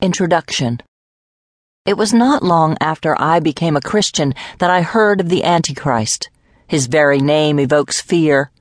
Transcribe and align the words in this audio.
Introduction 0.00 0.80
It 1.84 1.96
was 1.96 2.14
not 2.14 2.44
long 2.44 2.76
after 2.80 3.20
I 3.20 3.40
became 3.40 3.76
a 3.76 3.80
Christian 3.80 4.32
that 4.58 4.70
I 4.70 4.82
heard 4.82 5.20
of 5.20 5.28
the 5.28 5.42
Antichrist. 5.42 6.30
His 6.68 6.86
very 6.86 7.18
name 7.18 7.58
evokes 7.58 8.00
fear. 8.00 8.52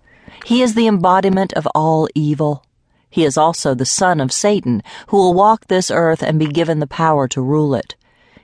He 0.45 0.63
is 0.63 0.73
the 0.73 0.87
embodiment 0.87 1.53
of 1.53 1.67
all 1.75 2.09
evil. 2.15 2.65
He 3.11 3.23
is 3.23 3.37
also 3.37 3.75
the 3.75 3.85
son 3.85 4.19
of 4.19 4.31
Satan, 4.31 4.81
who 5.09 5.17
will 5.17 5.35
walk 5.35 5.67
this 5.67 5.91
earth 5.91 6.23
and 6.23 6.39
be 6.39 6.47
given 6.47 6.79
the 6.79 6.87
power 6.87 7.27
to 7.27 7.39
rule 7.39 7.75
it. 7.75 7.95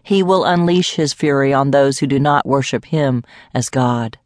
He 0.04 0.22
will 0.22 0.46
unleash 0.46 0.94
his 0.94 1.14
fury 1.14 1.52
on 1.52 1.72
those 1.72 1.98
who 1.98 2.06
do 2.06 2.20
not 2.20 2.46
worship 2.46 2.86
him 2.86 3.24
as 3.56 3.70
God. 3.70 4.20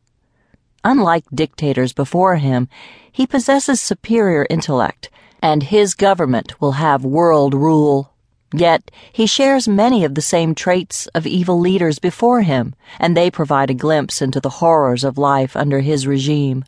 Unlike 0.84 1.24
dictators 1.34 1.94
before 1.94 2.36
him, 2.36 2.68
he 3.10 3.26
possesses 3.26 3.80
superior 3.80 4.46
intellect, 4.50 5.10
and 5.42 5.64
his 5.64 5.94
government 5.94 6.60
will 6.60 6.74
have 6.74 7.06
world 7.06 7.54
rule. 7.54 8.12
Yet, 8.54 8.92
he 9.12 9.26
shares 9.26 9.68
many 9.68 10.06
of 10.06 10.16
the 10.16 10.22
same 10.22 10.56
traits 10.56 11.08
of 11.08 11.28
evil 11.28 11.60
leaders 11.60 12.00
before 12.00 12.44
him, 12.44 12.76
and 13.00 13.16
they 13.16 13.30
provide 13.30 13.70
a 13.70 13.74
glimpse 13.74 14.22
into 14.22 14.40
the 14.40 14.62
horrors 14.62 15.04
of 15.04 15.18
life 15.18 15.56
under 15.56 15.82
his 15.82 16.08
regime. 16.08 16.64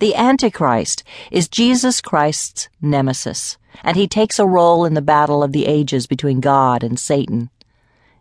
The 0.00 0.14
Antichrist 0.14 1.02
is 1.32 1.48
Jesus 1.48 2.00
Christ's 2.00 2.68
nemesis, 2.80 3.56
and 3.82 3.96
he 3.96 4.06
takes 4.06 4.38
a 4.38 4.46
role 4.46 4.84
in 4.84 4.94
the 4.94 5.02
battle 5.02 5.42
of 5.42 5.52
the 5.52 5.66
ages 5.66 6.06
between 6.06 6.40
God 6.40 6.84
and 6.84 6.98
Satan. 6.98 7.50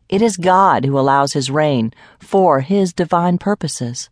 It 0.07 0.21
is 0.21 0.37
God 0.37 0.85
who 0.85 0.97
allows 0.97 1.33
his 1.33 1.51
reign 1.51 1.93
for 2.19 2.61
his 2.61 2.93
divine 2.93 3.37
purposes. 3.37 4.09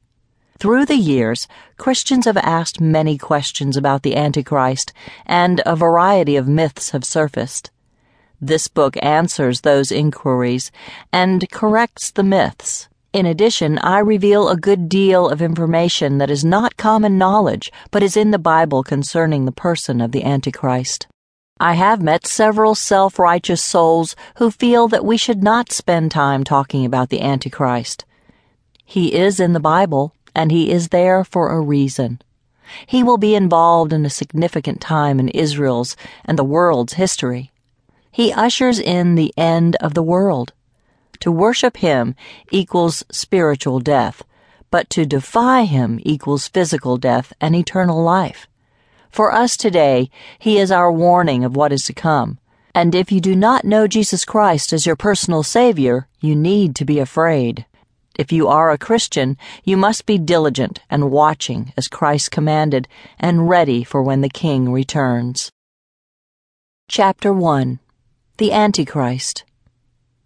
Through 0.60 0.86
the 0.86 0.98
years, 0.98 1.48
Christians 1.78 2.26
have 2.26 2.38
asked 2.38 2.82
many 2.82 3.18
questions 3.18 3.78
about 3.78 4.04
the 4.04 4.16
Antichrist, 4.16 4.92
and 5.26 5.62
a 5.66 5.76
variety 5.76 6.36
of 6.36 6.48
myths 6.48 6.92
have 6.92 7.06
surfaced. 7.06 7.72
This 8.42 8.68
book 8.68 8.96
answers 9.02 9.62
those 9.62 9.92
inquiries 9.92 10.72
and 11.12 11.50
corrects 11.52 12.12
the 12.12 12.24
myths. 12.24 12.90
In 13.14 13.26
addition, 13.26 13.80
I 13.80 14.00
reveal 14.00 14.50
a 14.50 14.58
good 14.58 14.90
deal 14.90 15.30
of 15.30 15.42
information 15.42 16.18
that 16.18 16.30
is 16.30 16.44
not 16.44 16.76
common 16.76 17.18
knowledge, 17.18 17.72
but 17.90 18.04
is 18.04 18.18
in 18.18 18.32
the 18.32 18.38
Bible 18.38 18.84
concerning 18.84 19.46
the 19.46 19.54
person 19.54 20.02
of 20.02 20.12
the 20.12 20.26
Antichrist. 20.26 21.08
I 21.58 21.76
have 21.76 22.02
met 22.02 22.28
several 22.28 22.76
self 22.76 23.18
righteous 23.18 23.64
souls 23.64 24.18
who 24.36 24.52
feel 24.52 24.90
that 24.90 25.06
we 25.06 25.16
should 25.16 25.42
not 25.42 25.72
spend 25.72 26.12
time 26.12 26.44
talking 26.44 26.84
about 26.84 27.08
the 27.08 27.22
Antichrist. 27.22 28.04
He 28.84 29.14
is 29.14 29.40
in 29.40 29.54
the 29.54 29.62
Bible, 29.62 30.14
and 30.36 30.52
he 30.52 30.70
is 30.70 30.90
there 30.90 31.24
for 31.24 31.52
a 31.52 31.62
reason. 31.62 32.22
He 32.86 33.02
will 33.02 33.18
be 33.18 33.36
involved 33.36 33.94
in 33.94 34.06
a 34.06 34.10
significant 34.10 34.82
time 34.82 35.22
in 35.22 35.30
Israel's 35.30 35.96
and 36.26 36.38
the 36.38 36.44
world's 36.44 36.96
history. 36.96 37.54
He 38.16 38.32
ushers 38.32 38.80
in 38.80 39.16
the 39.16 39.34
end 39.36 39.76
of 39.82 39.94
the 39.94 40.02
world. 40.02 40.54
To 41.20 41.30
worship 41.30 41.76
him 41.76 42.16
equals 42.50 43.04
spiritual 43.12 43.82
death, 43.82 44.24
but 44.72 44.90
to 44.92 45.06
defy 45.06 45.66
him 45.66 46.00
equals 46.02 46.48
physical 46.48 46.96
death 46.96 47.34
and 47.42 47.54
eternal 47.54 48.02
life. 48.02 48.48
For 49.12 49.34
us 49.34 49.58
today, 49.58 50.10
he 50.40 50.58
is 50.58 50.72
our 50.72 50.90
warning 50.90 51.44
of 51.44 51.58
what 51.58 51.74
is 51.74 51.84
to 51.88 51.94
come. 51.94 52.40
And 52.74 52.96
if 52.96 53.12
you 53.12 53.20
do 53.20 53.36
not 53.36 53.66
know 53.66 53.86
Jesus 53.86 54.24
Christ 54.24 54.72
as 54.72 54.86
your 54.86 54.96
personal 54.96 55.44
Savior, 55.44 56.08
you 56.22 56.38
need 56.38 56.74
to 56.78 56.86
be 56.86 57.00
afraid. 57.00 57.66
If 58.18 58.32
you 58.32 58.48
are 58.48 58.72
a 58.72 58.78
Christian, 58.78 59.36
you 59.66 59.76
must 59.76 60.06
be 60.06 60.18
diligent 60.18 60.80
and 60.90 61.12
watching 61.12 61.74
as 61.76 61.90
Christ 61.90 62.32
commanded 62.32 62.88
and 63.20 63.50
ready 63.50 63.84
for 63.84 64.02
when 64.02 64.22
the 64.22 64.30
King 64.30 64.72
returns. 64.72 65.52
Chapter 66.88 67.34
1 67.34 67.80
the 68.38 68.52
Antichrist. 68.52 69.46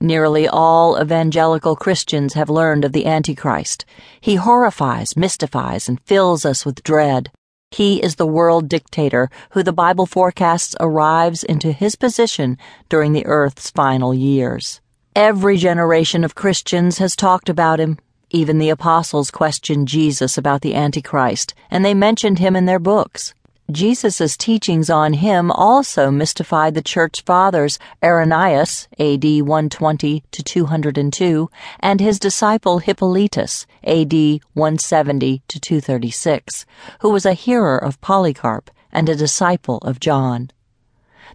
Nearly 0.01 0.47
all 0.47 0.99
evangelical 0.99 1.75
Christians 1.75 2.33
have 2.33 2.49
learned 2.49 2.83
of 2.83 2.91
the 2.91 3.05
Antichrist. 3.05 3.85
He 4.19 4.33
horrifies, 4.33 5.15
mystifies, 5.15 5.87
and 5.87 6.01
fills 6.01 6.43
us 6.43 6.65
with 6.65 6.81
dread. 6.81 7.29
He 7.69 8.01
is 8.01 8.15
the 8.15 8.25
world 8.25 8.67
dictator 8.67 9.29
who 9.51 9.61
the 9.61 9.71
Bible 9.71 10.07
forecasts 10.07 10.75
arrives 10.79 11.43
into 11.43 11.71
his 11.71 11.95
position 11.95 12.57
during 12.89 13.13
the 13.13 13.27
earth's 13.27 13.69
final 13.69 14.11
years. 14.11 14.81
Every 15.15 15.57
generation 15.57 16.23
of 16.23 16.33
Christians 16.33 16.97
has 16.97 17.15
talked 17.15 17.47
about 17.47 17.79
him. 17.79 17.99
Even 18.31 18.57
the 18.57 18.69
apostles 18.69 19.29
questioned 19.29 19.87
Jesus 19.87 20.35
about 20.35 20.61
the 20.61 20.73
Antichrist, 20.73 21.53
and 21.69 21.85
they 21.85 21.93
mentioned 21.93 22.39
him 22.39 22.55
in 22.55 22.65
their 22.65 22.79
books. 22.79 23.35
Jesus' 23.71 24.35
teachings 24.35 24.89
on 24.89 25.13
him 25.13 25.51
also 25.51 26.09
mystified 26.09 26.73
the 26.73 26.81
church 26.81 27.21
fathers 27.21 27.77
Irenaeus, 28.03 28.87
AD 28.97 29.23
120 29.23 30.23
to 30.31 30.43
202, 30.43 31.49
and 31.79 31.99
his 31.99 32.17
disciple 32.17 32.79
Hippolytus, 32.79 33.67
AD 33.83 34.13
170 34.53 35.43
to 35.47 35.59
236, 35.59 36.65
who 37.01 37.09
was 37.11 37.27
a 37.27 37.33
hearer 37.33 37.77
of 37.77 38.01
Polycarp 38.01 38.71
and 38.91 39.07
a 39.07 39.15
disciple 39.15 39.77
of 39.79 39.99
John. 39.99 40.49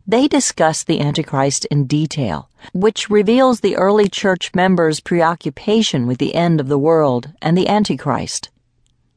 They 0.05 0.27
discuss 0.27 0.83
the 0.83 1.01
Antichrist 1.01 1.67
in 1.67 1.87
detail, 1.87 2.51
which 2.73 3.09
reveals 3.09 3.61
the 3.61 3.77
early 3.77 4.09
church 4.09 4.51
members' 4.55 4.99
preoccupation 4.99 6.09
with 6.09 6.19
the 6.19 6.35
end 6.35 6.61
of 6.61 6.67
the 6.67 6.79
world 6.79 7.31
and 7.41 7.57
the 7.57 7.69
Antichrist. 7.69 8.51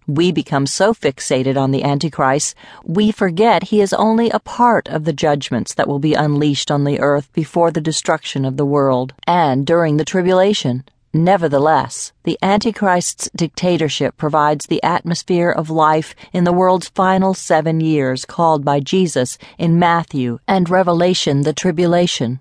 We 0.07 0.31
become 0.31 0.67
so 0.67 0.93
fixated 0.93 1.57
on 1.57 1.71
the 1.71 1.83
Antichrist, 1.83 2.55
we 2.85 3.11
forget 3.11 3.63
he 3.63 3.81
is 3.81 3.91
only 3.91 4.29
a 4.29 4.39
part 4.39 4.87
of 4.87 5.03
the 5.03 5.11
judgments 5.11 5.73
that 5.73 5.87
will 5.87 5.99
be 5.99 6.13
unleashed 6.13 6.71
on 6.71 6.85
the 6.85 7.01
earth 7.01 7.29
before 7.33 7.71
the 7.71 7.81
destruction 7.81 8.45
of 8.45 8.55
the 8.55 8.65
world 8.65 9.13
and 9.27 9.67
during 9.67 9.97
the 9.97 10.05
tribulation. 10.05 10.85
Nevertheless, 11.13 12.13
the 12.23 12.37
Antichrist's 12.41 13.29
dictatorship 13.35 14.15
provides 14.15 14.67
the 14.67 14.81
atmosphere 14.81 15.51
of 15.51 15.69
life 15.69 16.15
in 16.31 16.45
the 16.45 16.53
world's 16.53 16.87
final 16.87 17.33
seven 17.33 17.81
years 17.81 18.23
called 18.23 18.63
by 18.63 18.79
Jesus 18.79 19.37
in 19.57 19.77
Matthew 19.77 20.39
and 20.47 20.69
Revelation 20.69 21.41
the 21.41 21.53
tribulation. 21.53 22.39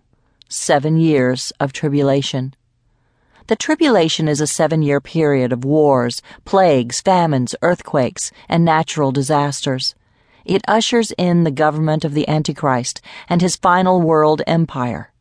Seven 0.49 0.99
years 0.99 1.53
of 1.59 1.73
tribulation. 1.73 2.55
The 3.49 3.55
tribulation 3.57 4.27
is 4.27 4.41
a 4.41 4.47
seven 4.47 4.83
year 4.83 5.01
period 5.01 5.53
of 5.53 5.65
wars, 5.65 6.21
plagues, 6.45 7.01
famines, 7.01 7.55
earthquakes, 7.63 8.33
and 8.49 8.65
natural 8.65 9.13
disasters. 9.13 9.95
It 10.45 10.63
ushers 10.67 11.13
in 11.17 11.45
the 11.45 11.53
government 11.53 12.05
of 12.05 12.13
the 12.13 12.29
Antichrist 12.29 13.01
and 13.29 13.41
his 13.41 13.55
final 13.55 14.03
world 14.03 14.43
empire. 14.49 15.13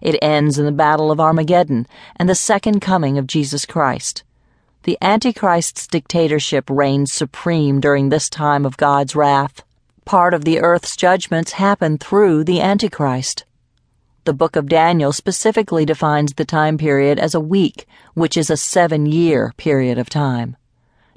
It 0.00 0.18
ends 0.22 0.58
in 0.58 0.64
the 0.64 0.72
Battle 0.72 1.10
of 1.10 1.20
Armageddon 1.20 1.86
and 2.16 2.30
the 2.30 2.34
second 2.34 2.80
coming 2.80 3.18
of 3.18 3.26
Jesus 3.26 3.66
Christ. 3.66 4.24
The 4.84 4.96
Antichrist's 5.02 5.86
dictatorship 5.86 6.70
reigns 6.70 7.12
supreme 7.12 7.80
during 7.80 8.08
this 8.08 8.30
time 8.30 8.64
of 8.64 8.78
God's 8.78 9.14
wrath. 9.14 9.62
Part 10.06 10.32
of 10.32 10.44
the 10.44 10.60
earth's 10.60 10.96
judgments 10.96 11.52
happen 11.52 11.98
through 11.98 12.44
the 12.44 12.62
Antichrist. 12.62 13.44
The 14.26 14.34
book 14.34 14.56
of 14.56 14.68
Daniel 14.68 15.12
specifically 15.12 15.84
defines 15.84 16.34
the 16.34 16.44
time 16.44 16.78
period 16.78 17.20
as 17.20 17.32
a 17.32 17.38
week, 17.38 17.86
which 18.14 18.36
is 18.36 18.50
a 18.50 18.56
seven 18.56 19.06
year 19.06 19.54
period 19.56 19.98
of 19.98 20.10
time. 20.10 20.56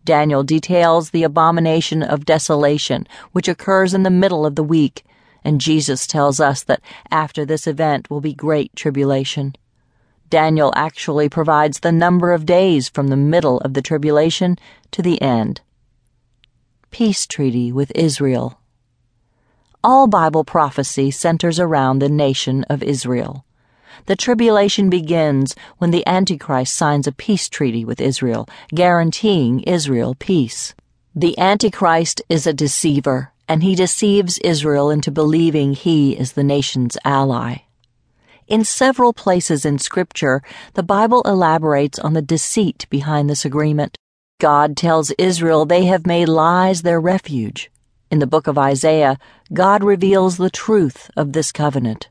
Daniel 0.06 0.44
details 0.44 1.10
the 1.10 1.24
abomination 1.24 2.04
of 2.04 2.24
desolation, 2.24 3.08
which 3.32 3.48
occurs 3.48 3.96
in 3.96 4.04
the 4.04 4.12
middle 4.12 4.46
of 4.46 4.54
the 4.54 4.62
week, 4.62 5.04
and 5.44 5.60
Jesus 5.60 6.06
tells 6.06 6.40
us 6.40 6.62
that 6.62 6.82
after 7.10 7.46
this 7.46 7.66
event 7.66 8.12
will 8.12 8.22
be 8.22 8.36
great 8.36 8.76
tribulation. 8.76 9.56
Daniel 10.30 10.72
actually 10.76 11.30
provides 11.30 11.80
the 11.80 11.92
number 11.92 12.32
of 12.32 12.46
days 12.46 12.90
from 12.90 13.08
the 13.08 13.18
middle 13.18 13.58
of 13.62 13.74
the 13.74 13.82
tribulation 13.82 14.56
to 14.92 15.02
the 15.02 15.20
end. 15.20 15.62
Peace 16.92 17.26
Treaty 17.26 17.72
with 17.72 17.92
Israel. 17.96 18.59
All 19.82 20.08
Bible 20.08 20.44
prophecy 20.44 21.10
centers 21.10 21.58
around 21.58 22.00
the 22.00 22.10
nation 22.10 22.66
of 22.66 22.84
Israel. 22.84 23.46
The 24.08 24.18
tribulation 24.18 24.90
begins 24.90 25.56
when 25.78 25.92
the 25.92 26.06
Antichrist 26.06 26.76
signs 26.76 27.08
a 27.08 27.14
peace 27.14 27.48
treaty 27.48 27.86
with 27.86 28.02
Israel, 28.02 28.50
guaranteeing 28.76 29.62
Israel 29.62 30.16
peace. 30.20 30.76
The 31.16 31.38
Antichrist 31.40 32.22
is 32.28 32.46
a 32.46 32.52
deceiver, 32.52 33.32
and 33.48 33.64
he 33.64 33.74
deceives 33.74 34.38
Israel 34.40 34.90
into 34.90 35.12
believing 35.12 35.72
he 35.72 36.12
is 36.12 36.34
the 36.34 36.44
nation's 36.44 36.98
ally. 37.06 37.60
In 38.50 38.66
several 38.66 39.14
places 39.14 39.64
in 39.64 39.80
Scripture, 39.80 40.42
the 40.74 40.84
Bible 40.84 41.22
elaborates 41.22 42.00
on 42.00 42.12
the 42.12 42.22
deceit 42.22 42.86
behind 42.90 43.30
this 43.30 43.46
agreement. 43.46 43.96
God 44.42 44.76
tells 44.76 45.12
Israel 45.12 45.66
they 45.66 45.86
have 45.86 46.06
made 46.06 46.28
lies 46.28 46.82
their 46.82 47.00
refuge. 47.00 47.72
In 48.12 48.20
the 48.20 48.26
book 48.26 48.48
of 48.48 48.58
Isaiah, 48.58 49.20
God 49.54 49.84
reveals 49.84 50.38
the 50.38 50.50
truth 50.50 51.12
of 51.16 51.34
this 51.34 51.52
covenant. 51.52 52.08